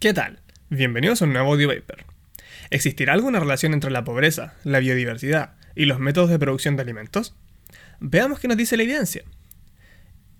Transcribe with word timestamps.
¿Qué 0.00 0.14
tal? 0.14 0.38
Bienvenidos 0.70 1.20
a 1.20 1.24
un 1.24 1.32
nuevo 1.32 1.54
audio. 1.54 1.72
¿Existirá 2.70 3.14
alguna 3.14 3.40
relación 3.40 3.74
entre 3.74 3.90
la 3.90 4.04
pobreza, 4.04 4.54
la 4.62 4.78
biodiversidad 4.78 5.56
y 5.74 5.86
los 5.86 5.98
métodos 5.98 6.30
de 6.30 6.38
producción 6.38 6.76
de 6.76 6.82
alimentos? 6.82 7.34
Veamos 7.98 8.38
qué 8.38 8.46
nos 8.46 8.56
dice 8.56 8.76
la 8.76 8.84
evidencia. 8.84 9.24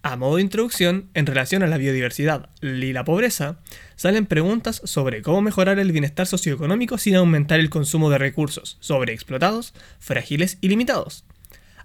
A 0.03 0.15
modo 0.15 0.37
de 0.37 0.43
introducción, 0.43 1.11
en 1.15 1.27
relación 1.27 1.65
a 1.65 1.67
la 1.67 1.77
biodiversidad 1.77 2.51
y 2.63 2.93
la 2.93 3.03
pobreza, 3.03 3.59
salen 3.97 4.27
preguntas 4.27 4.81
sobre 4.85 5.23
cómo 5.23 5.43
mejorar 5.43 5.81
el 5.81 5.91
bienestar 5.91 6.29
socioeconómico 6.29 6.97
sin 6.97 7.17
aumentar 7.17 7.59
el 7.59 7.69
consumo 7.69 8.11
de 8.11 8.19
recursos 8.19 8.77
sobreexplotados, 8.79 9.75
frágiles 9.99 10.59
y 10.61 10.69
limitados 10.69 11.25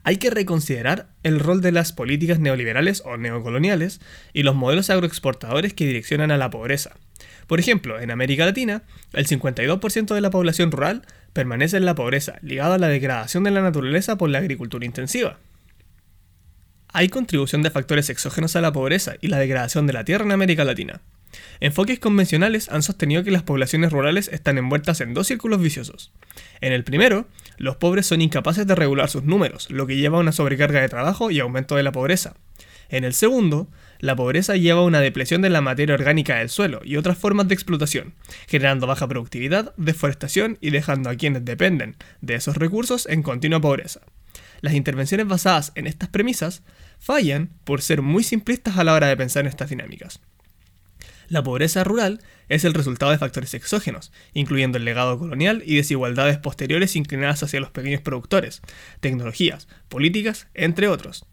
hay 0.04 0.18
que 0.18 0.30
reconsiderar 0.30 1.08
el 1.24 1.40
rol 1.40 1.62
de 1.62 1.72
las 1.72 1.94
políticas 1.94 2.40
neoliberales 2.40 3.02
o 3.06 3.18
neocoloniales 3.18 4.02
y 4.34 4.44
los 4.44 4.56
modelos 4.56 4.90
agroexportadores 4.90 5.74
que 5.74 5.88
direccionan 5.88 6.30
a 6.32 6.38
la 6.38 6.50
pobreza. 6.50 6.98
Por 7.48 7.60
ejemplo, 7.60 8.00
en 8.00 8.12
América 8.12 8.46
Latina, 8.46 8.84
el 9.14 9.28
52% 9.28 10.14
de 10.14 10.22
la 10.22 10.30
población 10.30 10.72
rural 10.72 11.06
permanece 11.34 11.78
en 11.78 11.86
la 11.86 11.96
pobreza, 11.96 12.38
ligado 12.42 12.74
a 12.74 12.78
la 12.78 12.88
degradación 12.88 13.44
de 13.44 13.52
la 13.52 13.62
naturaleza 13.62 14.18
por 14.18 14.30
la 14.30 14.40
agricultura 14.40 14.86
intensiva. 14.86 15.40
Hay 16.96 17.10
contribución 17.10 17.64
de 17.64 17.72
factores 17.72 18.10
exógenos 18.10 18.56
a 18.56 18.62
la 18.62 18.72
pobreza 18.72 19.16
y 19.20 19.28
la 19.28 19.40
degradación 19.40 19.88
de 19.88 19.94
la 19.94 20.06
tierra 20.06 20.26
en 20.26 20.32
América 20.32 20.64
Latina. 20.64 21.02
Enfoques 21.60 22.00
convencionales 22.00 22.70
han 22.70 22.84
sostenido 22.84 23.24
que 23.24 23.32
las 23.32 23.42
poblaciones 23.42 23.92
rurales 23.92 24.28
están 24.28 24.60
envueltas 24.60 25.02
en 25.02 25.16
dos 25.16 25.26
círculos 25.28 25.60
viciosos. 25.60 26.12
En 26.62 26.72
el 26.72 26.84
primero, 26.84 27.28
los 27.58 27.78
pobres 27.78 28.06
son 28.06 28.22
incapaces 28.22 28.68
de 28.68 28.76
regular 28.76 29.10
sus 29.10 29.24
números, 29.24 29.70
lo 29.72 29.88
que 29.88 29.98
lleva 29.98 30.18
a 30.18 30.22
una 30.22 30.32
sobrecarga 30.32 30.82
de 30.82 30.90
trabajo 30.90 31.32
y 31.32 31.40
aumento 31.40 31.76
de 31.76 31.84
la 31.84 31.92
pobreza. 31.92 32.36
En 32.90 33.04
el 33.04 33.14
segundo, 33.14 33.70
la 34.04 34.18
pobreza 34.18 34.58
lleva 34.58 34.82
a 34.82 34.84
una 34.84 35.00
depresión 35.00 35.42
de 35.42 35.50
la 35.50 35.62
materia 35.62 35.96
orgánica 35.96 36.36
del 36.36 36.50
suelo 36.50 36.82
y 36.84 36.98
otras 36.98 37.18
formas 37.18 37.48
de 37.48 37.54
explotación, 37.54 38.16
generando 38.50 38.86
baja 38.86 39.08
productividad, 39.08 39.74
deforestación 39.78 40.58
y 40.60 40.72
dejando 40.72 41.10
a 41.10 41.16
quienes 41.16 41.46
dependen 41.46 41.96
de 42.20 42.36
esos 42.36 42.58
recursos 42.58 43.06
en 43.06 43.24
continua 43.24 43.62
pobreza. 43.62 44.02
Las 44.60 44.74
intervenciones 44.74 45.26
basadas 45.30 45.72
en 45.76 45.88
estas 45.88 46.10
premisas 46.10 46.64
fallan 47.00 47.52
por 47.64 47.82
ser 47.82 48.02
muy 48.02 48.26
simplistas 48.26 48.78
a 48.78 48.84
la 48.84 48.94
hora 48.94 49.08
de 49.08 49.16
pensar 49.16 49.46
en 49.46 49.48
estas 49.48 49.70
dinámicas. 49.70 50.20
La 51.30 51.42
pobreza 51.42 51.86
rural 51.86 52.20
es 52.50 52.66
el 52.66 52.74
resultado 52.74 53.14
de 53.14 53.20
factores 53.20 53.54
exógenos, 53.54 54.12
incluyendo 54.34 54.78
el 54.78 54.84
legado 54.84 55.18
colonial 55.18 55.64
y 55.66 55.78
desigualdades 55.78 56.38
posteriores 56.40 56.98
inclinadas 56.98 57.42
hacia 57.44 57.62
los 57.62 57.72
pequeños 57.72 58.02
productores, 58.02 58.62
tecnologías, 59.00 59.70
políticas, 59.88 60.48
entre 60.56 60.90
otros. 60.90 61.26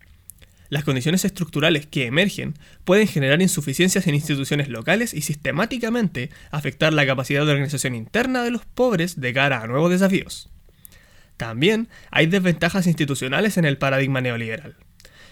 Las 0.71 0.85
condiciones 0.85 1.25
estructurales 1.25 1.87
que 1.87 2.07
emergen 2.07 2.55
pueden 2.85 3.09
generar 3.09 3.43
insuficiencias 3.43 4.07
en 4.07 4.15
instituciones 4.15 4.69
locales 4.69 5.13
y 5.13 5.23
sistemáticamente 5.23 6.31
afectar 6.53 6.95
la 6.95 7.05
capacidad 7.05 7.45
de 7.45 7.51
organización 7.51 7.97
interna 7.97 8.45
de 8.45 8.53
los 8.53 8.65
pobres 8.65 9.21
de 9.21 9.35
cara 9.35 9.63
a 9.63 9.67
nuevos 9.67 9.91
desafíos. 9.91 10.49
También 11.37 11.89
hay 12.13 12.27
desventajas 12.27 12.87
institucionales 12.87 13.57
en 13.57 13.65
el 13.65 13.79
paradigma 13.79 14.21
neoliberal. 14.21 14.77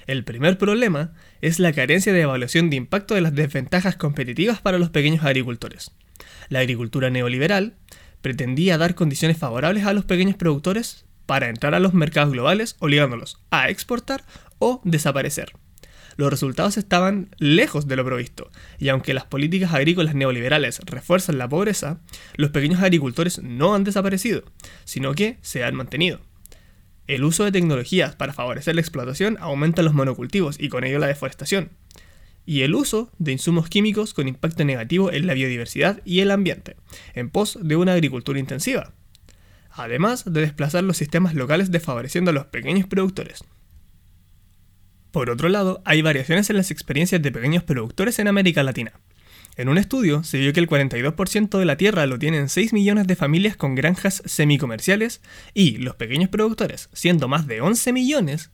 El 0.08 0.24
primer 0.24 0.58
problema 0.58 1.12
es 1.40 1.60
la 1.60 1.72
carencia 1.72 2.12
de 2.12 2.22
evaluación 2.22 2.68
de 2.68 2.76
impacto 2.76 3.14
de 3.14 3.20
las 3.20 3.34
desventajas 3.34 3.94
competitivas 3.94 4.60
para 4.60 4.78
los 4.78 4.90
pequeños 4.90 5.24
agricultores. 5.24 5.92
La 6.48 6.60
agricultura 6.60 7.10
neoliberal 7.10 7.76
pretendía 8.22 8.78
dar 8.78 8.96
condiciones 8.96 9.36
favorables 9.36 9.84
a 9.84 9.92
los 9.92 10.04
pequeños 10.04 10.36
productores 10.36 11.04
para 11.28 11.50
entrar 11.50 11.74
a 11.74 11.78
los 11.78 11.92
mercados 11.92 12.32
globales 12.32 12.76
obligándolos 12.78 13.38
a 13.50 13.68
exportar 13.68 14.24
o 14.58 14.80
desaparecer. 14.84 15.52
Los 16.16 16.30
resultados 16.30 16.78
estaban 16.78 17.28
lejos 17.36 17.86
de 17.86 17.96
lo 17.96 18.04
previsto, 18.04 18.50
y 18.78 18.88
aunque 18.88 19.12
las 19.12 19.26
políticas 19.26 19.74
agrícolas 19.74 20.14
neoliberales 20.14 20.80
refuerzan 20.86 21.36
la 21.36 21.46
pobreza, 21.46 22.00
los 22.36 22.50
pequeños 22.50 22.80
agricultores 22.80 23.42
no 23.42 23.74
han 23.74 23.84
desaparecido, 23.84 24.42
sino 24.86 25.14
que 25.14 25.36
se 25.42 25.64
han 25.64 25.74
mantenido. 25.74 26.18
El 27.06 27.22
uso 27.24 27.44
de 27.44 27.52
tecnologías 27.52 28.16
para 28.16 28.32
favorecer 28.32 28.74
la 28.74 28.80
explotación 28.80 29.36
aumenta 29.38 29.82
los 29.82 29.92
monocultivos 29.92 30.56
y 30.58 30.70
con 30.70 30.82
ello 30.82 30.98
la 30.98 31.08
deforestación. 31.08 31.68
Y 32.46 32.62
el 32.62 32.74
uso 32.74 33.12
de 33.18 33.32
insumos 33.32 33.68
químicos 33.68 34.14
con 34.14 34.28
impacto 34.28 34.64
negativo 34.64 35.12
en 35.12 35.26
la 35.26 35.34
biodiversidad 35.34 36.00
y 36.06 36.20
el 36.20 36.30
ambiente, 36.30 36.76
en 37.12 37.28
pos 37.28 37.58
de 37.60 37.76
una 37.76 37.92
agricultura 37.92 38.40
intensiva. 38.40 38.94
Además 39.70 40.24
de 40.24 40.40
desplazar 40.40 40.84
los 40.84 40.96
sistemas 40.96 41.34
locales 41.34 41.70
desfavoreciendo 41.70 42.30
a 42.30 42.34
los 42.34 42.46
pequeños 42.46 42.86
productores. 42.86 43.44
Por 45.10 45.30
otro 45.30 45.48
lado, 45.48 45.82
hay 45.84 46.02
variaciones 46.02 46.50
en 46.50 46.56
las 46.56 46.70
experiencias 46.70 47.22
de 47.22 47.32
pequeños 47.32 47.62
productores 47.62 48.18
en 48.18 48.28
América 48.28 48.62
Latina. 48.62 48.92
En 49.56 49.68
un 49.68 49.78
estudio 49.78 50.22
se 50.22 50.38
vio 50.38 50.52
que 50.52 50.60
el 50.60 50.68
42% 50.68 51.58
de 51.58 51.64
la 51.64 51.76
tierra 51.76 52.06
lo 52.06 52.18
tienen 52.18 52.48
6 52.48 52.72
millones 52.72 53.08
de 53.08 53.16
familias 53.16 53.56
con 53.56 53.74
granjas 53.74 54.22
semicomerciales 54.24 55.20
y 55.54 55.78
los 55.78 55.96
pequeños 55.96 56.28
productores, 56.28 56.88
siendo 56.92 57.26
más 57.26 57.48
de 57.48 57.60
11 57.60 57.92
millones, 57.92 58.50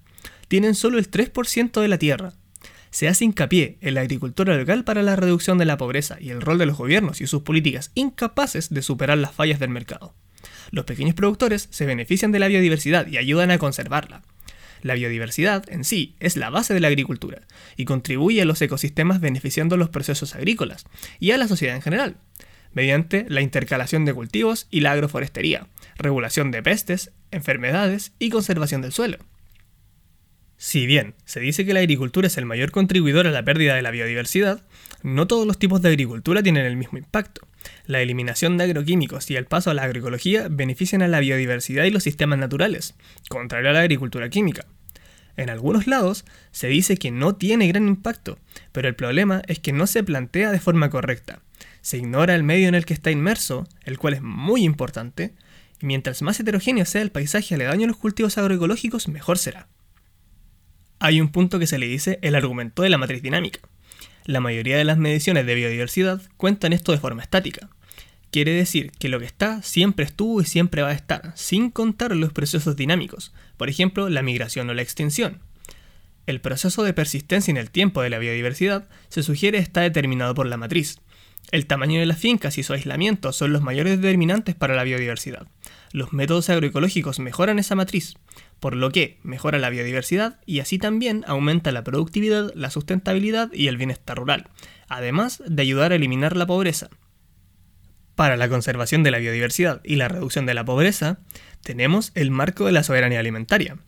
tienen 0.49 0.75
solo 0.75 0.99
el 0.99 1.11
3% 1.11 1.81
de 1.81 1.89
la 1.89 1.99
tierra. 1.99 2.33
Se 2.91 3.09
hace 3.09 3.25
hincapié 3.25 3.77
en 3.81 3.95
la 3.95 4.01
agricultura 4.01 4.57
local 4.57 4.85
para 4.85 5.03
la 5.03 5.17
reducción 5.17 5.59
de 5.59 5.67
la 5.67 5.77
pobreza 5.77 6.17
y 6.21 6.31
el 6.31 6.41
rol 6.41 6.57
de 6.57 6.67
los 6.67 6.79
gobiernos 6.79 7.21
y 7.21 7.27
sus 7.27 7.43
políticas 7.43 7.91
incapaces 7.95 8.71
de 8.71 8.81
superar 8.81 9.19
las 9.19 9.35
fallas 9.35 9.59
del 9.59 9.71
mercado. 9.71 10.15
Los 10.71 10.85
pequeños 10.85 11.15
productores 11.15 11.69
se 11.71 11.87
benefician 11.87 12.33
de 12.33 12.39
la 12.39 12.49
biodiversidad 12.49 13.07
y 13.07 13.19
ayudan 13.19 13.51
a 13.51 13.59
conservarla. 13.59 14.23
La 14.83 14.95
biodiversidad 14.95 15.65
en 15.71 15.83
sí 15.85 16.15
es 16.21 16.37
la 16.37 16.51
base 16.51 16.75
de 16.75 16.81
la 16.81 16.89
agricultura 16.89 17.41
y 17.77 17.87
contribuye 17.87 18.43
a 18.43 18.45
los 18.45 18.61
ecosistemas 18.61 19.21
beneficiando 19.21 19.79
los 19.79 19.89
procesos 19.89 20.35
agrícolas 20.35 20.85
y 21.19 21.31
a 21.31 21.39
la 21.39 21.49
sociedad 21.49 21.75
en 21.75 21.83
general, 21.83 22.17
mediante 22.75 23.25
la 23.29 23.41
intercalación 23.41 24.05
de 24.05 24.13
cultivos 24.13 24.67
y 24.71 24.81
la 24.81 24.93
agroforestería, 24.93 25.69
regulación 25.97 26.51
de 26.51 26.63
pestes, 26.63 27.13
enfermedades 27.31 28.13
y 28.19 28.29
conservación 28.29 28.83
del 28.83 28.93
suelo. 28.93 29.19
Si 30.57 30.87
bien 30.87 31.15
se 31.25 31.41
dice 31.41 31.65
que 31.65 31.75
la 31.75 31.81
agricultura 31.81 32.27
es 32.27 32.37
el 32.37 32.47
mayor 32.47 32.71
contribuidor 32.71 33.27
a 33.27 33.31
la 33.31 33.45
pérdida 33.45 33.75
de 33.75 33.83
la 33.83 33.91
biodiversidad, 33.91 34.65
no 35.03 35.27
todos 35.27 35.47
los 35.47 35.59
tipos 35.59 35.83
de 35.83 35.89
agricultura 35.89 36.43
tienen 36.43 36.67
el 36.67 36.77
mismo 36.77 36.99
impacto. 36.99 37.47
La 37.87 38.01
eliminación 38.01 38.57
de 38.57 38.65
agroquímicos 38.65 39.31
y 39.31 39.37
el 39.37 39.47
paso 39.47 39.71
a 39.71 39.75
la 39.75 39.83
agroecología 39.83 40.49
benefician 40.51 41.03
a 41.03 41.09
la 41.09 41.21
biodiversidad 41.21 41.85
y 41.85 41.91
los 41.91 42.03
sistemas 42.03 42.39
naturales, 42.39 42.95
contrario 43.29 43.71
a 43.71 43.73
la 43.73 43.81
agricultura 43.81 44.29
química. 44.29 44.67
En 45.37 45.51
algunos 45.51 45.87
lados 45.87 46.25
se 46.53 46.69
dice 46.69 46.97
que 46.97 47.11
no 47.11 47.35
tiene 47.35 47.67
gran 47.67 47.89
impacto, 47.89 48.39
pero 48.73 48.89
el 48.89 48.95
problema 48.95 49.43
es 49.47 49.59
que 49.59 49.73
no 49.73 49.87
se 49.87 50.05
plantea 50.05 50.53
de 50.53 50.61
forma 50.61 50.91
correcta. 50.91 51.41
Se 51.81 51.99
ignora 51.99 52.35
el 52.35 52.45
medio 52.45 52.69
en 52.69 52.75
el 52.75 52.87
que 52.87 52.95
está 52.95 53.11
inmerso, 53.11 53.67
el 53.85 53.99
cual 53.99 54.15
es 54.15 54.23
muy 54.23 54.65
importante, 54.65 55.35
y 55.81 55.87
mientras 55.87 56.23
más 56.23 56.39
heterogéneo 56.39 56.85
sea 56.85 57.03
el 57.03 57.11
paisaje 57.11 57.55
aledaño 57.55 57.85
a 57.85 57.89
los 57.89 57.97
cultivos 57.97 58.39
agroecológicos, 58.39 59.09
mejor 59.09 59.39
será. 59.39 59.69
Hay 61.01 61.21
un 61.21 61.29
punto 61.29 61.59
que 61.59 61.67
se 61.67 61.79
le 61.79 61.87
dice 61.87 62.19
el 62.23 62.35
argumento 62.35 62.83
de 62.83 62.89
la 62.89 62.99
matriz 62.99 63.23
dinámica. 63.23 63.61
La 64.27 64.41
mayoría 64.41 64.79
de 64.79 64.85
las 64.85 64.97
mediciones 64.97 65.45
de 65.45 65.55
biodiversidad 65.55 66.23
cuentan 66.39 66.73
esto 66.73 66.93
de 66.93 66.99
forma 66.99 67.23
estática. 67.23 67.69
Quiere 68.31 68.53
decir 68.53 68.91
que 68.99 69.11
lo 69.11 69.21
que 69.21 69.27
está 69.27 69.63
siempre 69.63 70.07
estuvo 70.07 70.41
y 70.41 70.47
siempre 70.47 70.81
va 70.81 70.89
a 70.89 70.95
estar, 70.95 71.33
sin 71.37 71.71
contar 71.71 72.17
los 72.17 72.33
procesos 72.33 72.75
dinámicos, 72.75 73.35
por 73.59 73.69
ejemplo 73.69 74.09
la 74.09 74.23
migración 74.23 74.71
o 74.71 74.75
la 74.75 74.81
extinción. 74.81 75.41
El 76.27 76.41
proceso 76.41 76.83
de 76.83 76.95
persistencia 76.95 77.53
en 77.53 77.59
el 77.59 77.71
tiempo 77.71 78.01
de 78.01 78.09
la 78.09 78.19
biodiversidad 78.19 78.89
se 79.11 79.23
sugiere 79.23 79.59
está 79.59 79.83
determinado 79.83 80.35
por 80.35 80.47
la 80.47 80.57
matriz. 80.57 81.01
El 81.53 81.67
tamaño 81.67 82.01
de 82.01 82.07
las 82.07 82.19
fincas 82.19 82.57
y 82.57 82.63
su 82.63 82.73
aislamiento 82.73 83.31
son 83.33 83.53
los 83.53 83.61
mayores 83.61 84.01
determinantes 84.01 84.55
para 84.55 84.75
la 84.75 84.85
biodiversidad. 84.85 85.47
Los 85.93 86.15
métodos 86.15 86.49
agroecológicos 86.49 87.21
mejoran 87.21 87.59
esa 87.59 87.75
matriz, 87.75 88.15
por 88.61 88.77
lo 88.77 88.91
que 88.91 89.19
mejora 89.23 89.59
la 89.59 89.71
biodiversidad 89.71 90.41
y 90.47 90.61
así 90.61 90.79
también 90.79 91.25
aumenta 91.27 91.73
la 91.73 91.85
productividad, 91.85 92.53
la 92.55 92.71
sustentabilidad 92.71 93.53
y 93.53 93.69
el 93.69 93.77
bienestar 93.77 94.17
rural, 94.17 94.49
además 94.89 95.43
de 95.47 95.63
ayudar 95.63 95.93
a 95.93 95.97
eliminar 95.97 96.37
la 96.37 96.47
pobreza. 96.47 96.89
Para 98.15 98.37
la 98.37 98.49
conservación 98.49 99.03
de 99.03 99.11
la 99.11 99.19
biodiversidad 99.19 99.81
y 99.85 99.97
la 99.97 100.09
reducción 100.09 100.47
de 100.47 100.55
la 100.55 100.65
pobreza, 100.65 101.19
tenemos 101.63 102.13
el 102.15 102.31
marco 102.31 102.67
de 102.67 102.73
la 102.73 102.85
soberanía 102.85 103.19
alimentaria. 103.19 103.79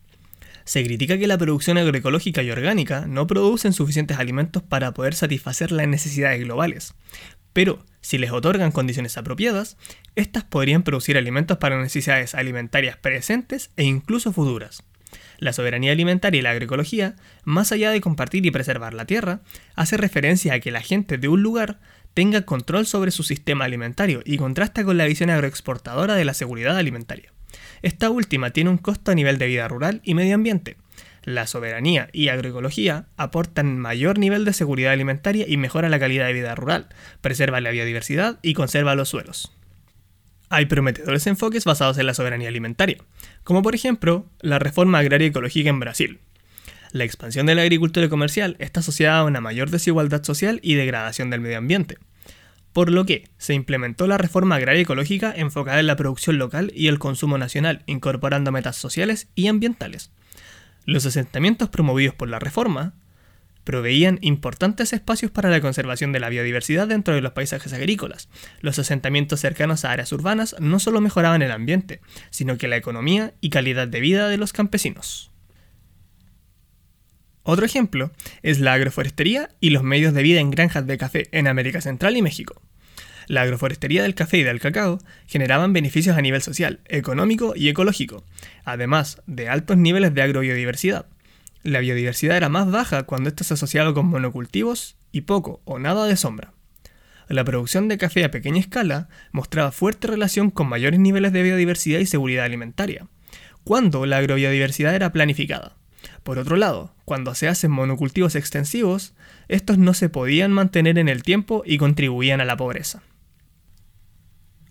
Se 0.64 0.82
critica 0.82 1.16
que 1.16 1.28
la 1.28 1.38
producción 1.38 1.78
agroecológica 1.78 2.42
y 2.42 2.50
orgánica 2.50 3.06
no 3.06 3.28
producen 3.28 3.72
suficientes 3.72 4.18
alimentos 4.18 4.64
para 4.64 4.92
poder 4.92 5.14
satisfacer 5.14 5.70
las 5.70 5.86
necesidades 5.86 6.40
globales, 6.40 6.94
pero 7.56 7.82
si 8.02 8.18
les 8.18 8.32
otorgan 8.32 8.70
condiciones 8.70 9.16
apropiadas, 9.16 9.78
estas 10.14 10.44
podrían 10.44 10.82
producir 10.82 11.16
alimentos 11.16 11.56
para 11.56 11.80
necesidades 11.80 12.34
alimentarias 12.34 12.98
presentes 12.98 13.70
e 13.78 13.84
incluso 13.84 14.30
futuras. 14.30 14.82
La 15.38 15.54
soberanía 15.54 15.92
alimentaria 15.92 16.38
y 16.38 16.42
la 16.42 16.50
agroecología, 16.50 17.16
más 17.44 17.72
allá 17.72 17.92
de 17.92 18.02
compartir 18.02 18.44
y 18.44 18.50
preservar 18.50 18.92
la 18.92 19.06
tierra, 19.06 19.40
hace 19.74 19.96
referencia 19.96 20.52
a 20.52 20.60
que 20.60 20.70
la 20.70 20.82
gente 20.82 21.16
de 21.16 21.28
un 21.28 21.42
lugar 21.42 21.80
tenga 22.12 22.42
control 22.42 22.84
sobre 22.84 23.10
su 23.10 23.22
sistema 23.22 23.64
alimentario 23.64 24.20
y 24.26 24.36
contrasta 24.36 24.84
con 24.84 24.98
la 24.98 25.06
visión 25.06 25.30
agroexportadora 25.30 26.14
de 26.14 26.26
la 26.26 26.34
seguridad 26.34 26.76
alimentaria. 26.76 27.32
Esta 27.80 28.10
última 28.10 28.50
tiene 28.50 28.68
un 28.68 28.76
costo 28.76 29.12
a 29.12 29.14
nivel 29.14 29.38
de 29.38 29.46
vida 29.46 29.66
rural 29.66 30.02
y 30.04 30.12
medio 30.12 30.34
ambiente. 30.34 30.76
La 31.26 31.48
soberanía 31.48 32.08
y 32.12 32.28
agroecología 32.28 33.06
aportan 33.16 33.80
mayor 33.80 34.16
nivel 34.16 34.44
de 34.44 34.52
seguridad 34.52 34.92
alimentaria 34.92 35.44
y 35.48 35.56
mejora 35.56 35.88
la 35.88 35.98
calidad 35.98 36.26
de 36.26 36.32
vida 36.32 36.54
rural, 36.54 36.86
preserva 37.20 37.60
la 37.60 37.72
biodiversidad 37.72 38.38
y 38.42 38.54
conserva 38.54 38.94
los 38.94 39.08
suelos. 39.08 39.52
Hay 40.50 40.66
prometedores 40.66 41.26
enfoques 41.26 41.64
basados 41.64 41.98
en 41.98 42.06
la 42.06 42.14
soberanía 42.14 42.48
alimentaria, 42.48 42.98
como 43.42 43.62
por 43.62 43.74
ejemplo 43.74 44.26
la 44.40 44.60
reforma 44.60 45.00
agraria 45.00 45.26
ecológica 45.26 45.68
en 45.68 45.80
Brasil. 45.80 46.20
La 46.92 47.02
expansión 47.02 47.46
de 47.46 47.56
la 47.56 47.62
agricultura 47.62 48.08
comercial 48.08 48.54
está 48.60 48.78
asociada 48.78 49.18
a 49.18 49.24
una 49.24 49.40
mayor 49.40 49.70
desigualdad 49.70 50.22
social 50.22 50.60
y 50.62 50.74
degradación 50.74 51.30
del 51.30 51.40
medio 51.40 51.58
ambiente, 51.58 51.98
por 52.72 52.92
lo 52.92 53.04
que 53.04 53.24
se 53.36 53.52
implementó 53.52 54.06
la 54.06 54.16
reforma 54.16 54.54
agraria 54.54 54.82
ecológica 54.82 55.34
enfocada 55.36 55.80
en 55.80 55.88
la 55.88 55.96
producción 55.96 56.38
local 56.38 56.70
y 56.72 56.86
el 56.86 57.00
consumo 57.00 57.36
nacional, 57.36 57.82
incorporando 57.86 58.52
metas 58.52 58.76
sociales 58.76 59.26
y 59.34 59.48
ambientales. 59.48 60.12
Los 60.86 61.04
asentamientos 61.04 61.68
promovidos 61.68 62.14
por 62.14 62.28
la 62.28 62.38
reforma 62.38 62.94
proveían 63.64 64.20
importantes 64.22 64.92
espacios 64.92 65.32
para 65.32 65.50
la 65.50 65.60
conservación 65.60 66.12
de 66.12 66.20
la 66.20 66.28
biodiversidad 66.28 66.86
dentro 66.86 67.12
de 67.12 67.20
los 67.20 67.32
paisajes 67.32 67.72
agrícolas. 67.72 68.28
Los 68.60 68.78
asentamientos 68.78 69.40
cercanos 69.40 69.84
a 69.84 69.90
áreas 69.90 70.12
urbanas 70.12 70.54
no 70.60 70.78
solo 70.78 71.00
mejoraban 71.00 71.42
el 71.42 71.50
ambiente, 71.50 72.00
sino 72.30 72.56
que 72.56 72.68
la 72.68 72.76
economía 72.76 73.34
y 73.40 73.50
calidad 73.50 73.88
de 73.88 73.98
vida 73.98 74.28
de 74.28 74.36
los 74.36 74.52
campesinos. 74.52 75.32
Otro 77.42 77.66
ejemplo 77.66 78.12
es 78.42 78.60
la 78.60 78.72
agroforestería 78.72 79.50
y 79.60 79.70
los 79.70 79.82
medios 79.82 80.14
de 80.14 80.22
vida 80.22 80.38
en 80.38 80.52
granjas 80.52 80.86
de 80.86 80.98
café 80.98 81.28
en 81.32 81.48
América 81.48 81.80
Central 81.80 82.16
y 82.16 82.22
México. 82.22 82.62
La 83.26 83.42
agroforestería 83.42 84.02
del 84.02 84.14
café 84.14 84.38
y 84.38 84.42
del 84.44 84.60
cacao 84.60 84.98
generaban 85.26 85.72
beneficios 85.72 86.16
a 86.16 86.22
nivel 86.22 86.42
social, 86.42 86.80
económico 86.86 87.54
y 87.56 87.68
ecológico, 87.68 88.24
además 88.64 89.22
de 89.26 89.48
altos 89.48 89.76
niveles 89.76 90.14
de 90.14 90.22
agrobiodiversidad. 90.22 91.06
La 91.62 91.80
biodiversidad 91.80 92.36
era 92.36 92.48
más 92.48 92.70
baja 92.70 93.02
cuando 93.02 93.28
esto 93.28 93.42
se 93.42 93.54
asociaba 93.54 93.92
con 93.92 94.06
monocultivos 94.06 94.96
y 95.10 95.22
poco 95.22 95.60
o 95.64 95.80
nada 95.80 96.06
de 96.06 96.16
sombra. 96.16 96.52
La 97.28 97.42
producción 97.42 97.88
de 97.88 97.98
café 97.98 98.24
a 98.24 98.30
pequeña 98.30 98.60
escala 98.60 99.08
mostraba 99.32 99.72
fuerte 99.72 100.06
relación 100.06 100.50
con 100.50 100.68
mayores 100.68 101.00
niveles 101.00 101.32
de 101.32 101.42
biodiversidad 101.42 101.98
y 101.98 102.06
seguridad 102.06 102.44
alimentaria, 102.44 103.08
cuando 103.64 104.06
la 104.06 104.18
agrobiodiversidad 104.18 104.94
era 104.94 105.10
planificada. 105.10 105.74
Por 106.22 106.38
otro 106.38 106.56
lado, 106.56 106.94
cuando 107.04 107.34
se 107.34 107.48
hacen 107.48 107.72
monocultivos 107.72 108.36
extensivos, 108.36 109.14
estos 109.48 109.78
no 109.78 109.92
se 109.92 110.08
podían 110.08 110.52
mantener 110.52 110.98
en 110.98 111.08
el 111.08 111.24
tiempo 111.24 111.64
y 111.66 111.78
contribuían 111.78 112.40
a 112.40 112.44
la 112.44 112.56
pobreza. 112.56 113.02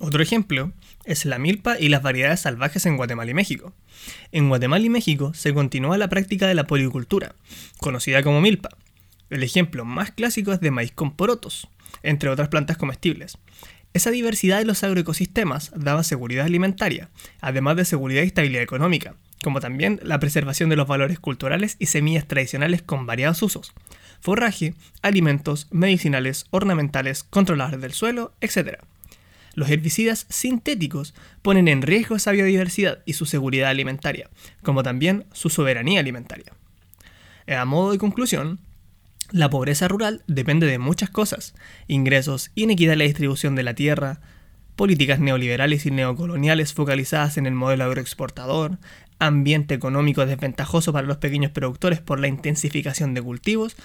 Otro 0.06 0.22
ejemplo 0.22 0.72
es 1.04 1.26
la 1.26 1.40
milpa 1.40 1.80
y 1.80 1.90
las 1.90 2.04
variedades 2.04 2.42
salvajes 2.42 2.86
en 2.86 2.96
Guatemala 2.96 3.32
y 3.32 3.34
México. 3.34 3.74
En 4.32 4.50
Guatemala 4.50 4.86
y 4.86 4.90
México 4.90 5.34
se 5.34 5.52
continúa 5.52 5.98
la 5.98 6.10
práctica 6.10 6.46
de 6.46 6.54
la 6.54 6.68
policultura, 6.68 7.34
conocida 7.80 8.22
como 8.22 8.40
milpa. 8.40 8.70
El 9.32 9.42
ejemplo 9.42 9.84
más 9.84 10.12
clásico 10.12 10.54
es 10.54 10.60
de 10.60 10.70
maíz 10.70 10.92
con 10.92 11.16
porotos, 11.16 11.70
entre 12.04 12.30
otras 12.30 12.50
plantas 12.50 12.78
comestibles. 12.78 13.40
Esa 13.96 14.12
diversidad 14.12 14.60
de 14.60 14.66
los 14.66 14.84
agroecosistemas 14.84 15.72
daba 15.76 16.04
seguridad 16.04 16.46
alimentaria, 16.46 17.10
además 17.42 17.76
de 17.76 17.86
seguridad 17.86 18.22
y 18.22 18.28
estabilidad 18.28 18.62
económica, 18.62 19.16
como 19.44 19.60
también 19.60 20.00
la 20.04 20.20
preservación 20.20 20.70
de 20.70 20.76
los 20.76 20.88
valores 20.88 21.18
culturales 21.18 21.78
y 21.80 21.88
semillas 21.88 22.28
tradicionales 22.28 22.84
con 22.84 23.08
variados 23.08 23.42
usos, 23.42 23.74
forraje, 24.22 24.76
alimentos, 25.02 25.68
medicinales, 25.72 26.46
ornamentales, 26.52 27.24
controladores 27.24 27.82
del 27.82 27.94
suelo, 27.94 28.36
etc. 28.40 28.84
Los 29.56 29.70
herbicidas 29.70 30.28
sintéticos 30.30 31.16
ponen 31.42 31.68
en 31.68 31.82
riesgo 31.82 32.16
esa 32.16 32.32
biodiversidad 32.32 33.00
y 33.06 33.14
su 33.14 33.26
seguridad 33.26 33.70
alimentaria, 33.70 34.30
como 34.62 34.84
también 34.84 35.26
su 35.32 35.50
soberanía 35.50 36.02
alimentaria. 36.02 36.54
A 37.48 37.66
modo 37.66 37.94
de 37.94 37.98
conclusión, 37.98 38.60
la 39.32 39.50
pobreza 39.50 39.88
rural 39.88 40.24
depende 40.28 40.68
de 40.68 40.78
muchas 40.78 41.10
cosas, 41.10 41.56
ingresos, 41.88 42.52
inequidad 42.54 42.94
en 42.94 43.00
la 43.00 43.06
distribución 43.06 43.56
de 43.56 43.64
la 43.64 43.74
tierra, 43.74 44.20
políticas 44.76 45.20
neoliberales 45.20 45.86
y 45.86 45.92
neocoloniales 45.92 46.74
focalizadas 46.74 47.38
en 47.38 47.46
el 47.46 47.54
modelo 47.54 47.86
agroexportador, 47.86 48.78
ambiente 49.20 49.74
económico 49.74 50.26
desventajoso 50.26 50.92
para 50.92 51.08
los 51.08 51.18
pequeños 51.18 51.52
productores 51.52 52.02
por 52.02 52.20
la 52.20 52.28
intensificación 52.28 53.14
de 53.14 53.22
cultivos, 53.22 53.78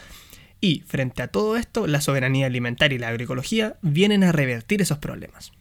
y 0.60 0.80
frente 0.86 1.22
a 1.22 1.28
todo 1.28 1.56
esto, 1.56 1.86
la 1.86 2.00
soberanía 2.00 2.46
alimentaria 2.46 2.96
y 2.96 2.98
la 2.98 3.08
agroecología 3.08 3.76
vienen 3.82 4.24
a 4.24 4.32
revertir 4.32 4.82
esos 4.82 4.98
problemas. 4.98 5.52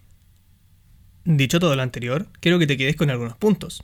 Dicho 1.32 1.60
todo 1.60 1.76
lo 1.76 1.84
anterior, 1.84 2.26
quiero 2.40 2.58
que 2.58 2.66
te 2.66 2.76
quedes 2.76 2.96
con 2.96 3.12
algunos 3.12 3.38
puntos. 3.38 3.84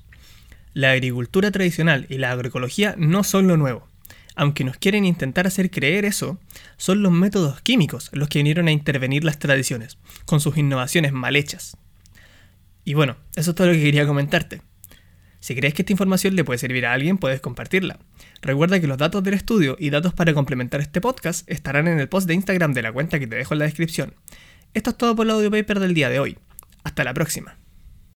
La 0.73 0.89
agricultura 0.89 1.51
tradicional 1.51 2.07
y 2.09 2.17
la 2.17 2.31
agroecología 2.31 2.95
no 2.97 3.23
son 3.23 3.47
lo 3.47 3.55
nuevo. 3.55 3.87
Aunque 4.35 4.63
nos 4.63 4.77
quieren 4.77 5.05
intentar 5.05 5.45
hacer 5.45 5.69
creer 5.69 6.05
eso, 6.05 6.39
son 6.77 7.03
los 7.03 7.11
métodos 7.11 7.61
químicos 7.61 8.09
los 8.13 8.29
que 8.29 8.39
vinieron 8.39 8.67
a 8.67 8.71
intervenir 8.71 9.23
las 9.23 9.37
tradiciones, 9.37 9.99
con 10.25 10.39
sus 10.39 10.57
innovaciones 10.57 11.13
mal 11.13 11.35
hechas. 11.35 11.77
Y 12.83 12.95
bueno, 12.95 13.15
eso 13.35 13.51
es 13.51 13.55
todo 13.55 13.67
lo 13.67 13.73
que 13.73 13.83
quería 13.83 14.07
comentarte. 14.07 14.63
Si 15.39 15.53
crees 15.53 15.75
que 15.75 15.83
esta 15.83 15.93
información 15.93 16.35
le 16.35 16.43
puede 16.43 16.57
servir 16.57 16.87
a 16.87 16.93
alguien, 16.93 17.19
puedes 17.19 17.41
compartirla. 17.41 17.99
Recuerda 18.41 18.79
que 18.79 18.87
los 18.87 18.97
datos 18.97 19.23
del 19.23 19.35
estudio 19.35 19.77
y 19.79 19.91
datos 19.91 20.15
para 20.15 20.33
complementar 20.33 20.81
este 20.81 20.99
podcast 20.99 21.47
estarán 21.47 21.87
en 21.87 21.99
el 21.99 22.09
post 22.09 22.27
de 22.27 22.33
Instagram 22.33 22.73
de 22.73 22.81
la 22.81 22.91
cuenta 22.91 23.19
que 23.19 23.27
te 23.27 23.35
dejo 23.35 23.53
en 23.53 23.59
la 23.59 23.65
descripción. 23.65 24.15
Esto 24.73 24.89
es 24.89 24.97
todo 24.97 25.15
por 25.15 25.27
el 25.27 25.31
audio 25.31 25.51
paper 25.51 25.79
del 25.79 25.93
día 25.93 26.09
de 26.09 26.19
hoy. 26.19 26.39
Hasta 26.85 27.03
la 27.03 27.13
próxima. 27.13 27.57